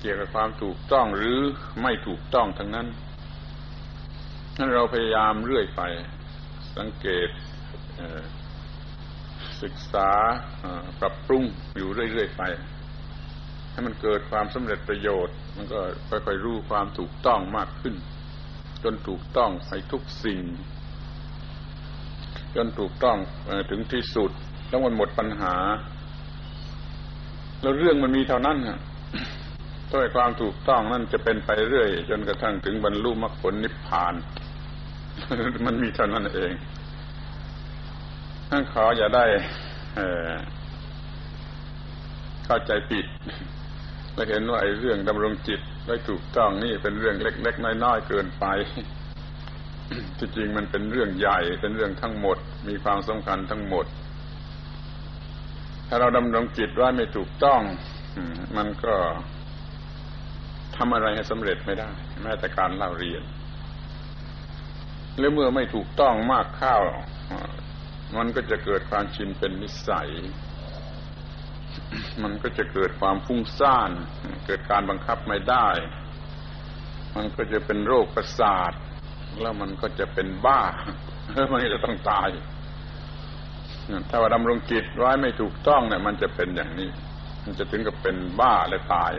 [0.00, 1.38] เกี่ยวกับความถูกต้องหรือ
[1.82, 2.86] ไม่ถูกต้องทั้งนั้น
[4.58, 5.82] นั้นเราพยายามเรื่อยไป
[6.76, 7.28] สังเกต
[9.62, 10.10] ศึกษา
[11.00, 11.42] ปรับปรุง
[11.76, 12.42] อยู่เรื่อย ๆ ไป
[13.72, 17.94] ให้มันเกิดความสำเร็จประโยชน์ มันก็ค่อยๆรู้ความถูกต้องมากขึ้น
[18.82, 20.40] จนถูกต้องใส่ทุกสิ่ง
[22.56, 23.16] จนถูกต้อง
[23.70, 24.30] ถึงที่สุด
[24.68, 25.54] แล้วมันหมดปัญหา
[27.60, 28.58] แล้วเรื่องมันมีเท่านั้น
[29.94, 34.14] ด้วยความถูกต้องนั่นจะเป็นไปเรื่อย จนกระทั่งถึงบรรลุมรรคผลนิพพาน
[35.66, 36.52] มันมีเท่านั้นเอง
[38.72, 39.26] ขออย่าได้
[42.46, 43.06] เข้าใจผิด
[44.14, 48.44] และเห็นว่าไอ้เรื่องดำรงจิตได้ถูกต้องนี่เป็นเรื่องเล็กๆน้อยๆเกินไป
[50.18, 52.38] ที่จริงมันเป็นเรื่องใหญ่เป็นเรื่องทั้งหมด
[52.68, 53.86] มีความสำคัญทั้งหมด
[55.88, 57.60] ถ้าเราดำรงจิตว่าไม่ถูกต้อง
[58.56, 58.94] มันก็
[60.76, 61.90] ทำอะไรให้สำเร็จไม่ได้
[62.22, 63.22] แม้แต่การเล่าเรียน
[65.16, 66.82] หรือเมื่อไม่ถูกต้องมากข้าว
[68.16, 70.10] มันก็จะเกิดความชินเป็นนิสัย
[72.22, 73.90] มันก็จะเกิดความฟุ้งซ่าน
[74.46, 75.68] เกิดการบังคับไม่ได้
[77.16, 78.72] มันก็จะเป็นโรคประสาท
[79.40, 80.62] แล้วมันก็จะเป็นบ้า
[81.34, 82.28] แล้วมันจะต้องตาย
[84.08, 86.90] ถ้าว่าดำรงจิตไว้ไม่ถูกต้องเนี่ยมันจะเป็นอย่างนี้
[87.44, 89.12] มันจะถึงกับเป็นบ้าและตาย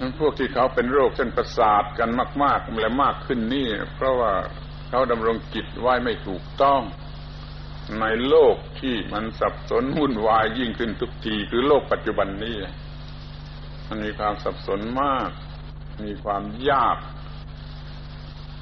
[0.00, 2.10] นั้นพวกที่เขาเป็นโรคเส้นประสาทกัน
[2.42, 4.32] มาก ๆ และมากขึ้นนี่ เพราะว่า
[4.96, 6.82] เขาดำรงจิตไว้ไม่ถูกต้อง
[8.00, 12.56] ในโลกที่มันสับสนวุ่นวายยิ่งขึ้นทุกที คือโลกปัจจุบันนี้
[13.88, 15.30] มันมีความสับสนมาก
[16.04, 16.98] มีความยาก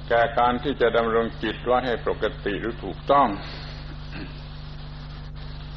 [0.09, 3.29] แก่การที่จะดำรงจิตไว้ให้ปกติหรือถูกต้อง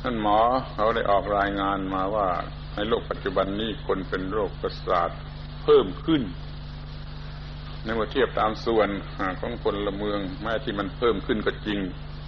[0.02, 0.40] ท่านหมอ
[0.74, 2.30] เขาได้ออกรายงานมาว่า
[2.76, 5.10] ในโลกปัจจุบันนี้คนเป็นโรคประสาท
[5.64, 6.24] เพิ่มขึ้น
[7.88, 8.90] ในเมื่อเทียบตามส่วน
[9.40, 11.80] ของคนละเมืองแม้ที่มันเพิ่มขึ้นก็จริง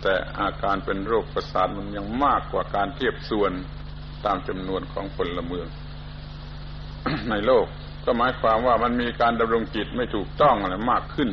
[0.02, 3.52] แต่อาการเป็นโรคประสาทมันยังมากกว่าการเทียบส่วน
[4.26, 5.68] ตามจำนวนของคนละเมือง
[7.30, 7.66] ในโลก
[8.06, 11.30] ก็หมายความว่ามันมีการดำรงจิตไม่ถูกต้องอะไรมากขึ้น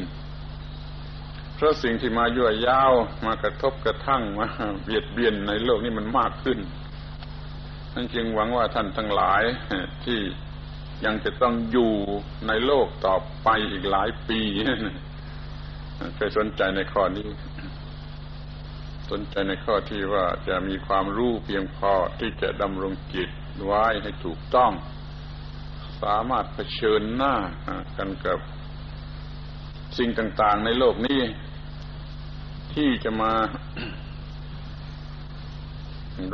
[1.57, 2.93] เพราะสิ่งที่มายั่วยาว
[3.27, 4.47] มากระทบกระทั่งมา
[4.83, 6.59] เบียดเบียนในโลกนี้มันมากขึ้น
[7.95, 9.43] นั่นจึงหวังว่าท่านทั้งหลาย
[10.05, 10.19] ที่
[11.05, 11.93] ยังจะต้องอยู่
[12.47, 14.41] ในโลกต่อไปอีกหลายปี
[16.17, 17.29] เคยสนใจในข้อนี้
[19.11, 23.31] สนใจในข้อที่ว่าจะมีความรู้เพียงพอที่จะดำรงจิต
[23.65, 24.73] ไว้ให้ถูกต้อง
[26.03, 27.35] สามารถเผชิญหน้า
[27.99, 28.39] กันกับ
[29.99, 31.21] สิ่งต่างๆในโลกนี้
[32.75, 33.33] ที่จะมา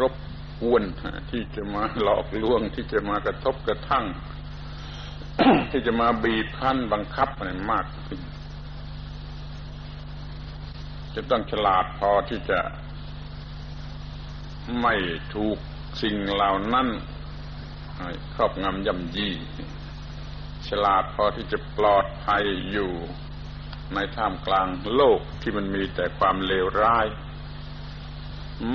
[0.00, 0.14] รบ
[0.60, 0.82] กวน
[1.30, 4.04] ที่จะมาหลอกลวงที่จะมากระทบกระทั่ง
[5.70, 8.20] ที่จะมาบีบคั้นบังคับอะไรมากขึ้น
[11.14, 12.60] จะต้องฉลาดพอที่จะ
[14.82, 14.94] ไม่
[15.34, 15.58] ถูก
[16.02, 16.88] สิ่งเหล่านั้น
[18.34, 19.28] ครอบงำย่ำยี
[20.68, 22.92] ฉลาดพอที่จะปลอดภัยอยู่
[23.94, 27.06] ในท่ามกลางโลกที่มันมีแต่ความเลวร้าย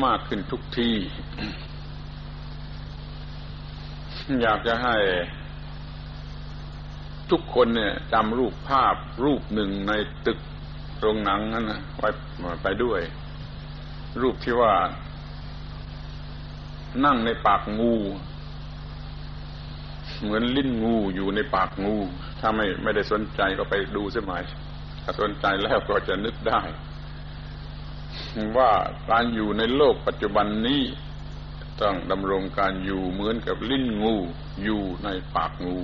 [0.03, 0.95] มากขึ้นทุกที่
[4.41, 4.95] อยากจะให้
[7.31, 9.93] ทุกคนเนี่ยจำรูปภาพรูปหนึ่งใน
[10.25, 10.39] ตึก
[10.99, 12.09] โรงหนังนั้นนะไว้
[12.63, 13.01] ไปด้วย
[14.21, 14.73] รูปที่ว่า
[17.05, 17.95] นั่งในปากงู
[20.21, 21.95] เหมือนลิ้นงูอยู่ในปากงู
[22.39, 24.33] ถ้าไม่ไม่ได้สนใจก็ไปดูเสียหม
[25.03, 26.61] ถ้าสนใจแล้วก็จะนึกได้
[28.57, 28.71] ว่า
[29.09, 30.83] การอยู่ในโลกปัจจุบันนี้
[31.81, 34.15] ต้องดำรงการอยู่เหมือนกับลิ้นงู
[34.63, 35.77] อยู่ในปากงู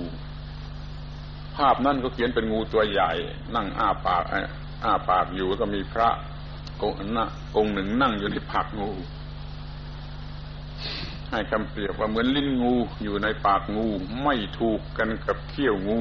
[1.56, 3.12] ภาพนั่นก็เขียนเป็นงูตัวใหญ่
[3.54, 4.22] นั่งอ้าปาก
[4.84, 6.08] อ้าปากอยู่ก็มีพระ
[7.56, 8.90] องค์หนึ่งนั่งอยู่ในปากงู
[11.30, 13.86] ให้คำเปรียบว่าเหมือนลิ้นงูอยู่ในปากงู
[14.22, 15.98] ไม่ถูกกันกับเขี้ยวงู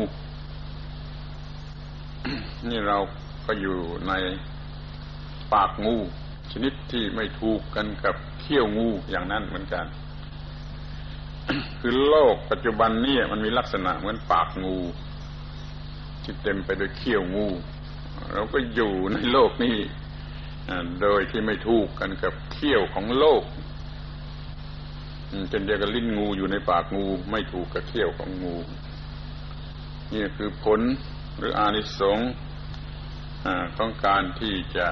[2.70, 2.98] นี่เรา
[3.46, 4.14] ก็อยู่ใน
[5.54, 5.96] ปากงู
[6.52, 9.86] ชนิดที่ไม่ถูกกันกับเขี้ยวงูอย่างนั้นเหมือนกัน
[11.80, 14.78] คือโลกปัจจุบันนี้มันมีลักษณะเหมือนปากงู
[16.24, 17.48] ที่เต็มไปด้วยเขี้ยวงู
[18.34, 19.78] เราก็อยู่ในโลกนี้
[21.02, 23.44] โดยที่ไม่ถูกกันกับเขี้ยวของโลก
[25.50, 28.56] เช่นเดียวกับลิ้นงูอยู่ในปากงู ไม่ถูกกับเขี้ยวของงู
[30.14, 30.82] นี่คือผล
[31.38, 32.32] หรืออานิสงส์
[33.78, 34.88] ของการที่จะ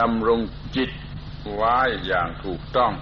[0.00, 0.40] ดำรง
[0.76, 0.90] จิต
[1.54, 2.92] ไว้อย่างถูกต้อง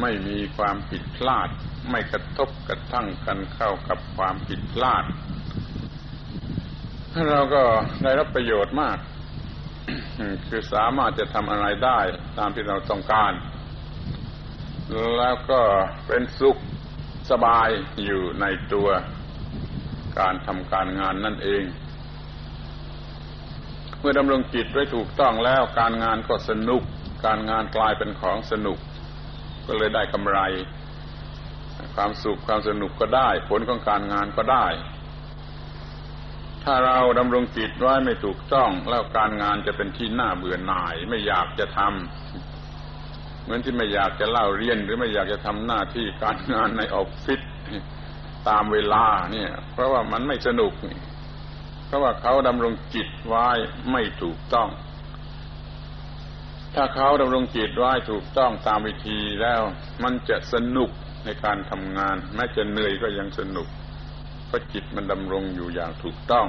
[0.00, 1.48] ไม่มีความผิดพลาด
[1.90, 5.04] ไม่กระทบกระทั่งกันเข้ากับความผิดพลาด
[7.30, 7.62] เราก็
[8.02, 8.98] ได้รับประโยชน์มาก
[10.48, 11.98] คือสามารถจะทำอะไรได้
[12.38, 13.32] ตามที่เราต้องการ
[15.16, 15.60] แล้วก็
[16.06, 16.56] เป็นสุข
[17.30, 17.68] สบาย
[18.04, 18.88] อยู่ในตัว
[20.20, 21.64] การทำการงานนั่นเอง
[23.98, 26.82] เมื่อดำรงจิตไว้ถูกต้องแล้วการงานก็สนุก
[27.26, 28.78] การงานกลายเป็นของสนุก
[29.66, 30.38] ก็เลยได้กำไร
[31.94, 34.66] ความสุขความสนุกก็ได้ ผลของการงานก็ได้
[36.64, 47.40] ถ้าเราดำรงจิตไว้ไม่ถูกต้อง แล้วการงานจะเป็นที่น่าเบื่อหน่าย ไม่อยากจะทำเหมือนที่ไม่อยากจะเล่าเรียนหรือไม่อยากจะทำหน้าที่การงานในออฟฟิศ
[48.48, 50.72] ตามเวลาเนี่ย เพราะว่ามันไม่สนุก
[51.86, 53.48] เพราะว่าเขาดำรงจิตไว้
[53.92, 54.68] ไม่ถูกต้อง
[56.74, 59.60] ถ้าเขาดำรงจิตไว้ถูกต้องตามวิธีแล้ว
[60.02, 60.90] มันจะสนุก
[61.24, 63.68] ในการทำงาน แม้จะเหนื่อยก็ยังสนุก
[64.46, 66.46] เพราะจิตมันดำรงอยู่อย่างถูกต้อง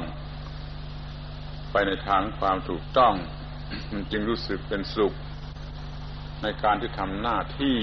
[1.72, 3.14] ไปในทางความถูกต้อง
[3.92, 5.14] มันจึงรู้สึกเป็นสุข
[6.42, 7.80] ในการที่ทำหน้าที่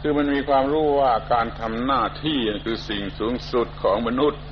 [0.00, 4.42] คือมันมีความรู้ว่าการทำหน้าที่คือสิ่งสูงสุดของมนุษย์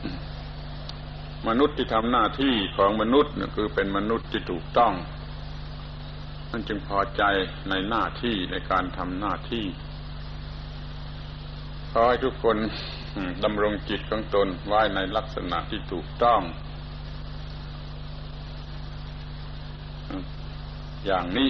[1.49, 4.93] มนุษย์ที่ทำหน้าที่ของมนุษย์คือเป็นมนุษย์ที่ถูกต้อง
[6.53, 7.23] มันจึงพอใจ
[7.71, 9.67] ในหน้าที่ในการทำหน้าที่
[11.91, 12.57] ขอให้ทุกคน
[13.45, 16.41] ดำรงจิตของตนไว้ในลักษณะที่ถูกต้อง
[21.07, 21.49] อย่างนี้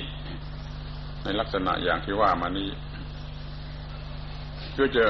[1.24, 2.70] ในลักษณะอย่างที่ว่ามานี้
[4.78, 5.06] ก็จะ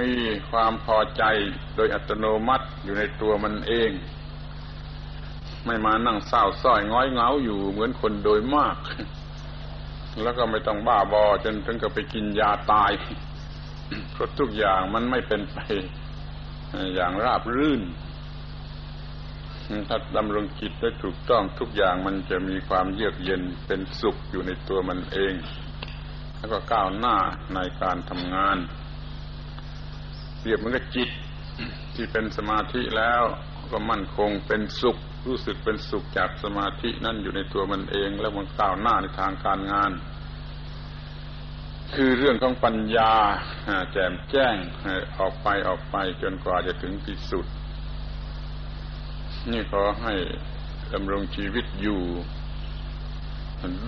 [0.00, 0.10] มี
[0.50, 1.22] ความพอใจ
[1.76, 3.90] โดยอัตโนมัติอยู่ในตัวมันเอง
[5.66, 8.76] ไม่มานั่งเศร้าส้อยง้อยเงาอยู่เหมือนคนโดยมาก
[10.22, 12.92] แล้วก็ไม่ต้องบ้าบอ จนถึงกับไปกินยาตาย
[14.12, 15.58] เพราะทุกอย่างมันไม่เป็นไป
[16.94, 17.82] อย่างราบรื่น
[19.88, 25.34] ถ้าดำรงจิตได้ถูกต้องทุกอย่างมันจะมีความเยือกเย็นเป็นสุขอยู่ในตัวมันเอง
[26.38, 27.16] แล้วก็ก้าวหน้า
[27.54, 28.56] ในการทำงาน
[30.38, 31.10] เปรียบเหมือนกับจิต
[31.94, 33.22] ที่เป็นสมาธิแล้ว
[33.72, 39.92] ก็มั่นคงเป็นสุข รู้สึกเป็นสุขจากสมาธินั่นอยู่ในตัวมันเอง แล้วมันก้าวหน้าในทางการงาน
[41.94, 43.12] คือเรื่องของปัญญา
[43.92, 44.56] แจ่มแจ้ง
[45.18, 47.46] ออกไปออกไปจนกว่าจะถึงที่สุด
[49.50, 50.14] นี่ขอให้
[50.92, 52.02] ดำรงชีวิตอยู่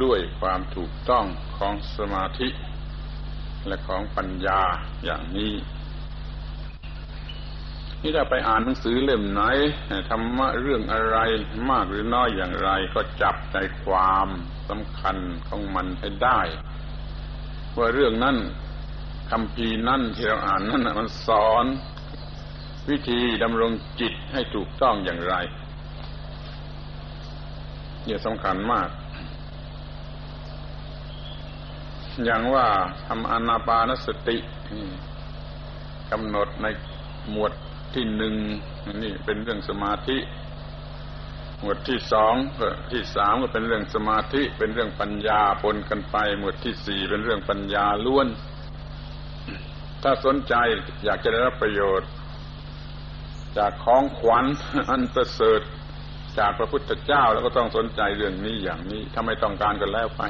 [0.03, 1.25] ด้วยความถูกต้อง
[1.59, 2.49] ของสมาธิ
[3.67, 4.61] และของปัญญา
[5.05, 5.53] อย่างนี้
[8.03, 9.43] นี่ถ้าไปอ่านหนังสือเล่มไหน
[10.11, 11.19] ธรรมะเรื่องอะไร
[11.71, 14.29] มากหรือน้อยอย่างไร ก็จับใจความ
[14.69, 15.17] สำคัญ
[15.49, 16.41] ของมันให้ได้
[17.77, 18.37] ว่าเรื่องนั้น
[19.31, 21.65] คำพีนั่นที่เราอ่านนั่นมันสอน
[22.91, 25.35] วิธีดำรงจิตให้ถูกต้องอย่างไร
[28.05, 28.89] เนี่ยสำคัญมาก
[32.25, 32.67] อย่างว่า
[33.07, 34.39] ทำอนาปานสติ
[36.11, 36.67] กำหนดใน
[37.31, 37.53] หมวด
[37.97, 38.35] ที่หนึ่ง
[39.03, 40.19] นี่เป็นเรื่องสมาธิ
[41.61, 42.35] หมวดที่สอง
[42.93, 48.29] ที่สามก็เป็นเรื่องสมาธิ เป็นเรื่องปัญญาปนกันไป หมวดที่สี่เป็นเรื่องปัญญาล้วน
[50.03, 50.55] ถ้าสนใจ
[51.05, 52.11] อยากจะได้รับประโยชน์
[53.59, 54.45] จากของขวัญ
[54.91, 55.61] อันประเสริฐ
[56.39, 60.23] จากพระพุทธเจ้าแล้วก็ต้องสนใจเรื่องนี้อย่างนี้ ถ้าไม่ต้องการกันแล้วไป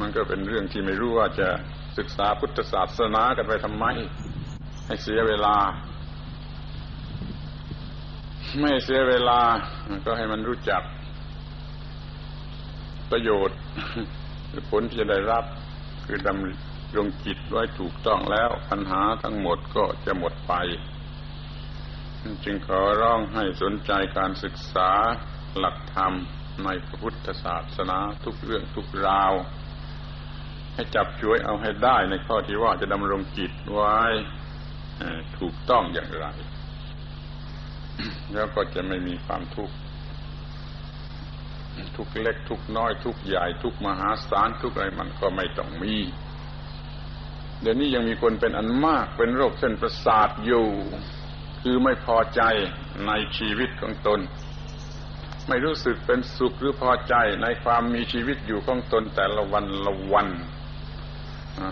[0.00, 1.48] มันก็เป็นเรื่องที่ไม่รู้ว่าจะ
[1.98, 3.86] ศึกษาพุทธศาสนากันไปทำไม
[4.86, 5.56] ให้เสียเวลา
[8.60, 9.40] ไม่เสียเวลา
[10.04, 10.82] ก็ให้มันรู้จัก
[13.10, 13.58] ประโยชน์
[14.70, 15.44] ผลที่จะได้รับ
[16.06, 20.52] คือดำรงจิตไว้ถูกต้องแล้วปัญหาทั้งหมดก็จะหมดไป
[22.44, 24.90] จึงขอร้องให้สนใจการศึกษา
[25.58, 26.12] หลักธรรม
[26.64, 29.32] ในพระพุทธศาสนาทุกเรื่องทุกราว
[30.74, 33.96] ให้จับช่วยเอาให้ได้ในข้อที่ว่าจะดำรงจิตไว้
[35.38, 36.26] ถูกต้องอย่างไร
[38.34, 39.74] แล้วก็จะไม่มีความทุกข์
[41.96, 45.96] ทุกเล็กทุกน้อย ทุกใหญ่ ทุกมหาศาลทุกอะไรมันก็ไม่ต้องมี
[47.60, 50.66] เดี๋ยวนี้ยังมีคนเป็นอันมากเป็นโรคเส้นประสาทอยู่
[51.62, 52.42] คือไม่พอใจ
[53.06, 54.20] ในชีวิตของตน
[55.48, 60.28] ไม่รู้สึกเป็นสุขหรือพอใจในความมีชีวิตอยู่ของตนแต่ละวันละวัน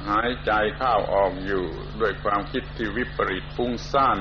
[0.09, 1.64] หายใจเข้าออกอยู่
[2.01, 4.18] ด้วยความคิดที่วิปริตฟุ้งซ่าน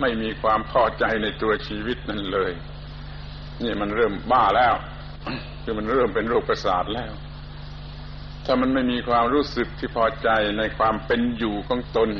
[0.00, 2.52] ไม่มีความพอใจในตัวชีวิตนั้นเลย
[3.62, 4.74] นี่มันเริ่มบ้าแล้ว
[5.62, 7.12] คือมันเริ่มเป็นโรคประสาทแล้ว
[8.44, 12.10] ถ้ามันไม่มีความรู้สึกที่พอใจในความเป็นอยู่ของตน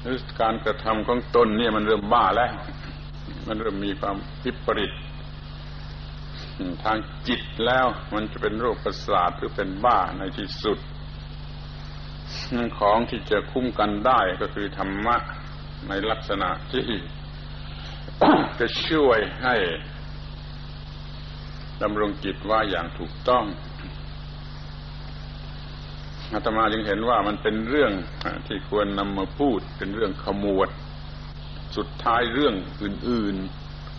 [0.00, 2.52] หรือการกระทำของตนเนี่ยมันเริ่มบ้าแล้ว
[3.48, 4.92] มันเริ่มมีความพิปริต
[6.84, 10.78] ทางจิตแล้วมันจะเป็นโรคประสาทหรือเป็นบ้าในที่สุด
[12.78, 15.16] ของที่จะคุ้มกันได้ก็คือธรรมะ
[15.88, 16.88] ในลักษณะที่
[18.60, 19.56] จะช่วยให้
[21.82, 23.44] ดำรงจิตว่าอย่างถูกต้อง
[26.32, 27.92] อาตมาจึงเห็นว่ามันเป็นเรื่อง
[28.46, 30.70] ที่ควรนำมาพูดเป็นเรื่องขมวด
[31.76, 33.36] สุดท้ายเรื่องอื่น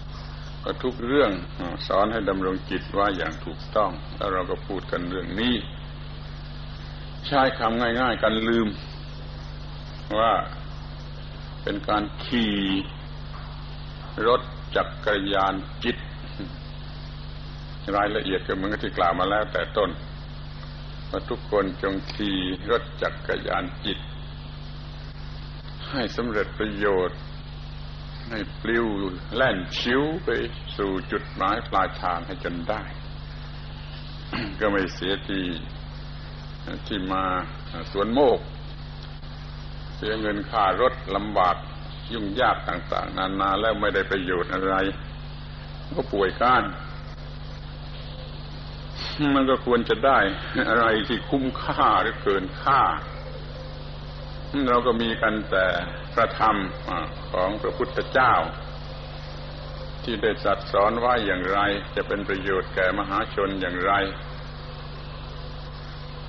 [0.01, 1.31] ๆ ก็ทุกเรื่อง
[1.87, 5.55] สอนให้ดำรงจิตว่าอย่างถูกต้อง แล้วเราก็พูดกันเรื่องนี้
[7.27, 8.67] ใช้คำง่าย ๆ กันลืม
[10.19, 10.33] ว่า
[11.63, 12.53] เป็นการขี่
[14.27, 14.41] รถ
[14.75, 15.53] จักกรยาน
[15.83, 15.97] จิต
[17.95, 19.89] รายละเอียดก็เหมือนที่กล่าวมาแล้วแต่ต้น
[21.09, 22.37] ว่าทุกคนจงขี่
[22.71, 23.99] รถจักรยานจิต
[25.91, 27.19] ให้สำเร็จประโยชน์
[28.29, 28.85] ให้ปลิว
[29.35, 30.29] แล่นชิวไป
[30.77, 32.81] สู่จุดหมายปลายทางให้จนได้
[34.59, 35.41] ก็ไม่เสียที
[36.87, 37.23] ที่มา
[37.91, 38.39] สวนโมก
[39.95, 41.55] เสียเงินค่ารถลำบาก
[42.13, 44.75] ยุ่งยากต่าง ๆ นานาแล้วไม่ได้ประโยชน์อะไร
[45.95, 46.63] ก็ป่วยก้าน
[49.35, 50.19] มันก็ควรจะได้
[50.69, 52.81] อะไรที่คุ้มค่าหรือเกินค่า
[54.69, 55.65] เราก็มีกันแต่
[56.13, 56.55] พระธรรม
[57.31, 58.33] ของพระพุทธเจ้า
[60.03, 61.59] ที่ได้จัดสอนว่าอย่างไร
[61.95, 63.93] จะเป็นประโยชน์แก่มหาชนอย่างไร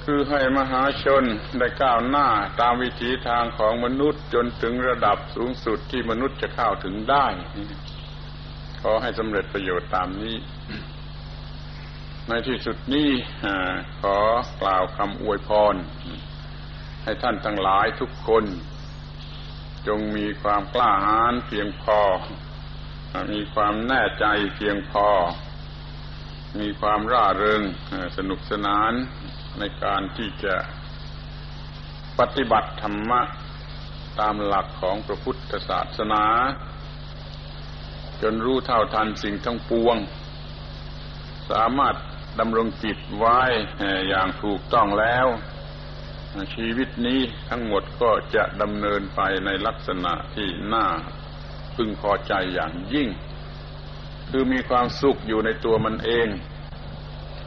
[0.05, 1.25] คือให้มหาชน
[1.59, 2.29] ได้ก้าวหน้า
[2.61, 7.27] ตามวิถีทางของมนุษย์จนถึงระดับสูงสุดที่มนุษย์จะเข้าถึงได้
[8.83, 10.37] ขอให้สำเร็จประโยชน์ตามนี้
[12.29, 13.11] ในที่สุดนี้
[14.01, 14.19] ขอ
[14.61, 15.75] กล่าวคำอวยพร
[17.03, 18.45] ให้ท่านทั้งหลายทุกคน
[19.87, 22.01] จงมีความกล้าหาญเพียงพอ
[23.33, 24.25] มีความแน่ใจ
[24.57, 25.09] เพียงพอ
[26.61, 27.63] มีความร่าเริง
[28.17, 28.93] สนุกสนาน
[29.59, 30.55] ในการที่จะ
[32.19, 33.21] ปฏิบัติธรรมะ
[34.21, 36.25] ตามหลักของพระพุทธศาสนา
[38.23, 39.97] จนรู้เท่าทันสิ่งทั้งปวง
[41.51, 41.97] สามารถ
[42.41, 43.41] ดำรงจิตไว้
[44.09, 45.27] อย่างถูกต้องแล้ว
[46.55, 50.87] ชีวิตนี้ทั้งหมดก็จะดำเนินไปในลักษณะที่น่า
[51.75, 53.09] พึงพอใจอย่างยิ่ง
[54.31, 56.29] คือมีความสุขอยู่ในตัวมันเอง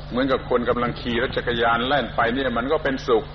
[0.09, 3.25] เหมือนกับคนกำลังขี่รถจักรยานแล่นไปเนี่ยมันก็เป็นสุข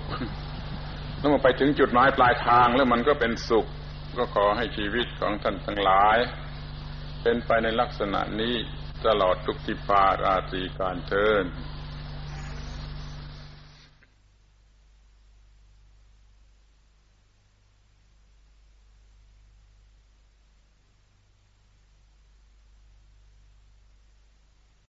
[1.19, 3.65] แล้วมันไปถึงจุดหมายปลายทางแล้วมันก็เป็นสุข
[4.17, 6.17] ก็ขอให้ชีวิตของท่านทั้งหลาย
[7.23, 8.55] เป็นไปในลักษณะนี้
[9.05, 11.43] ตลอดทุกทิพาราตรีการเทิน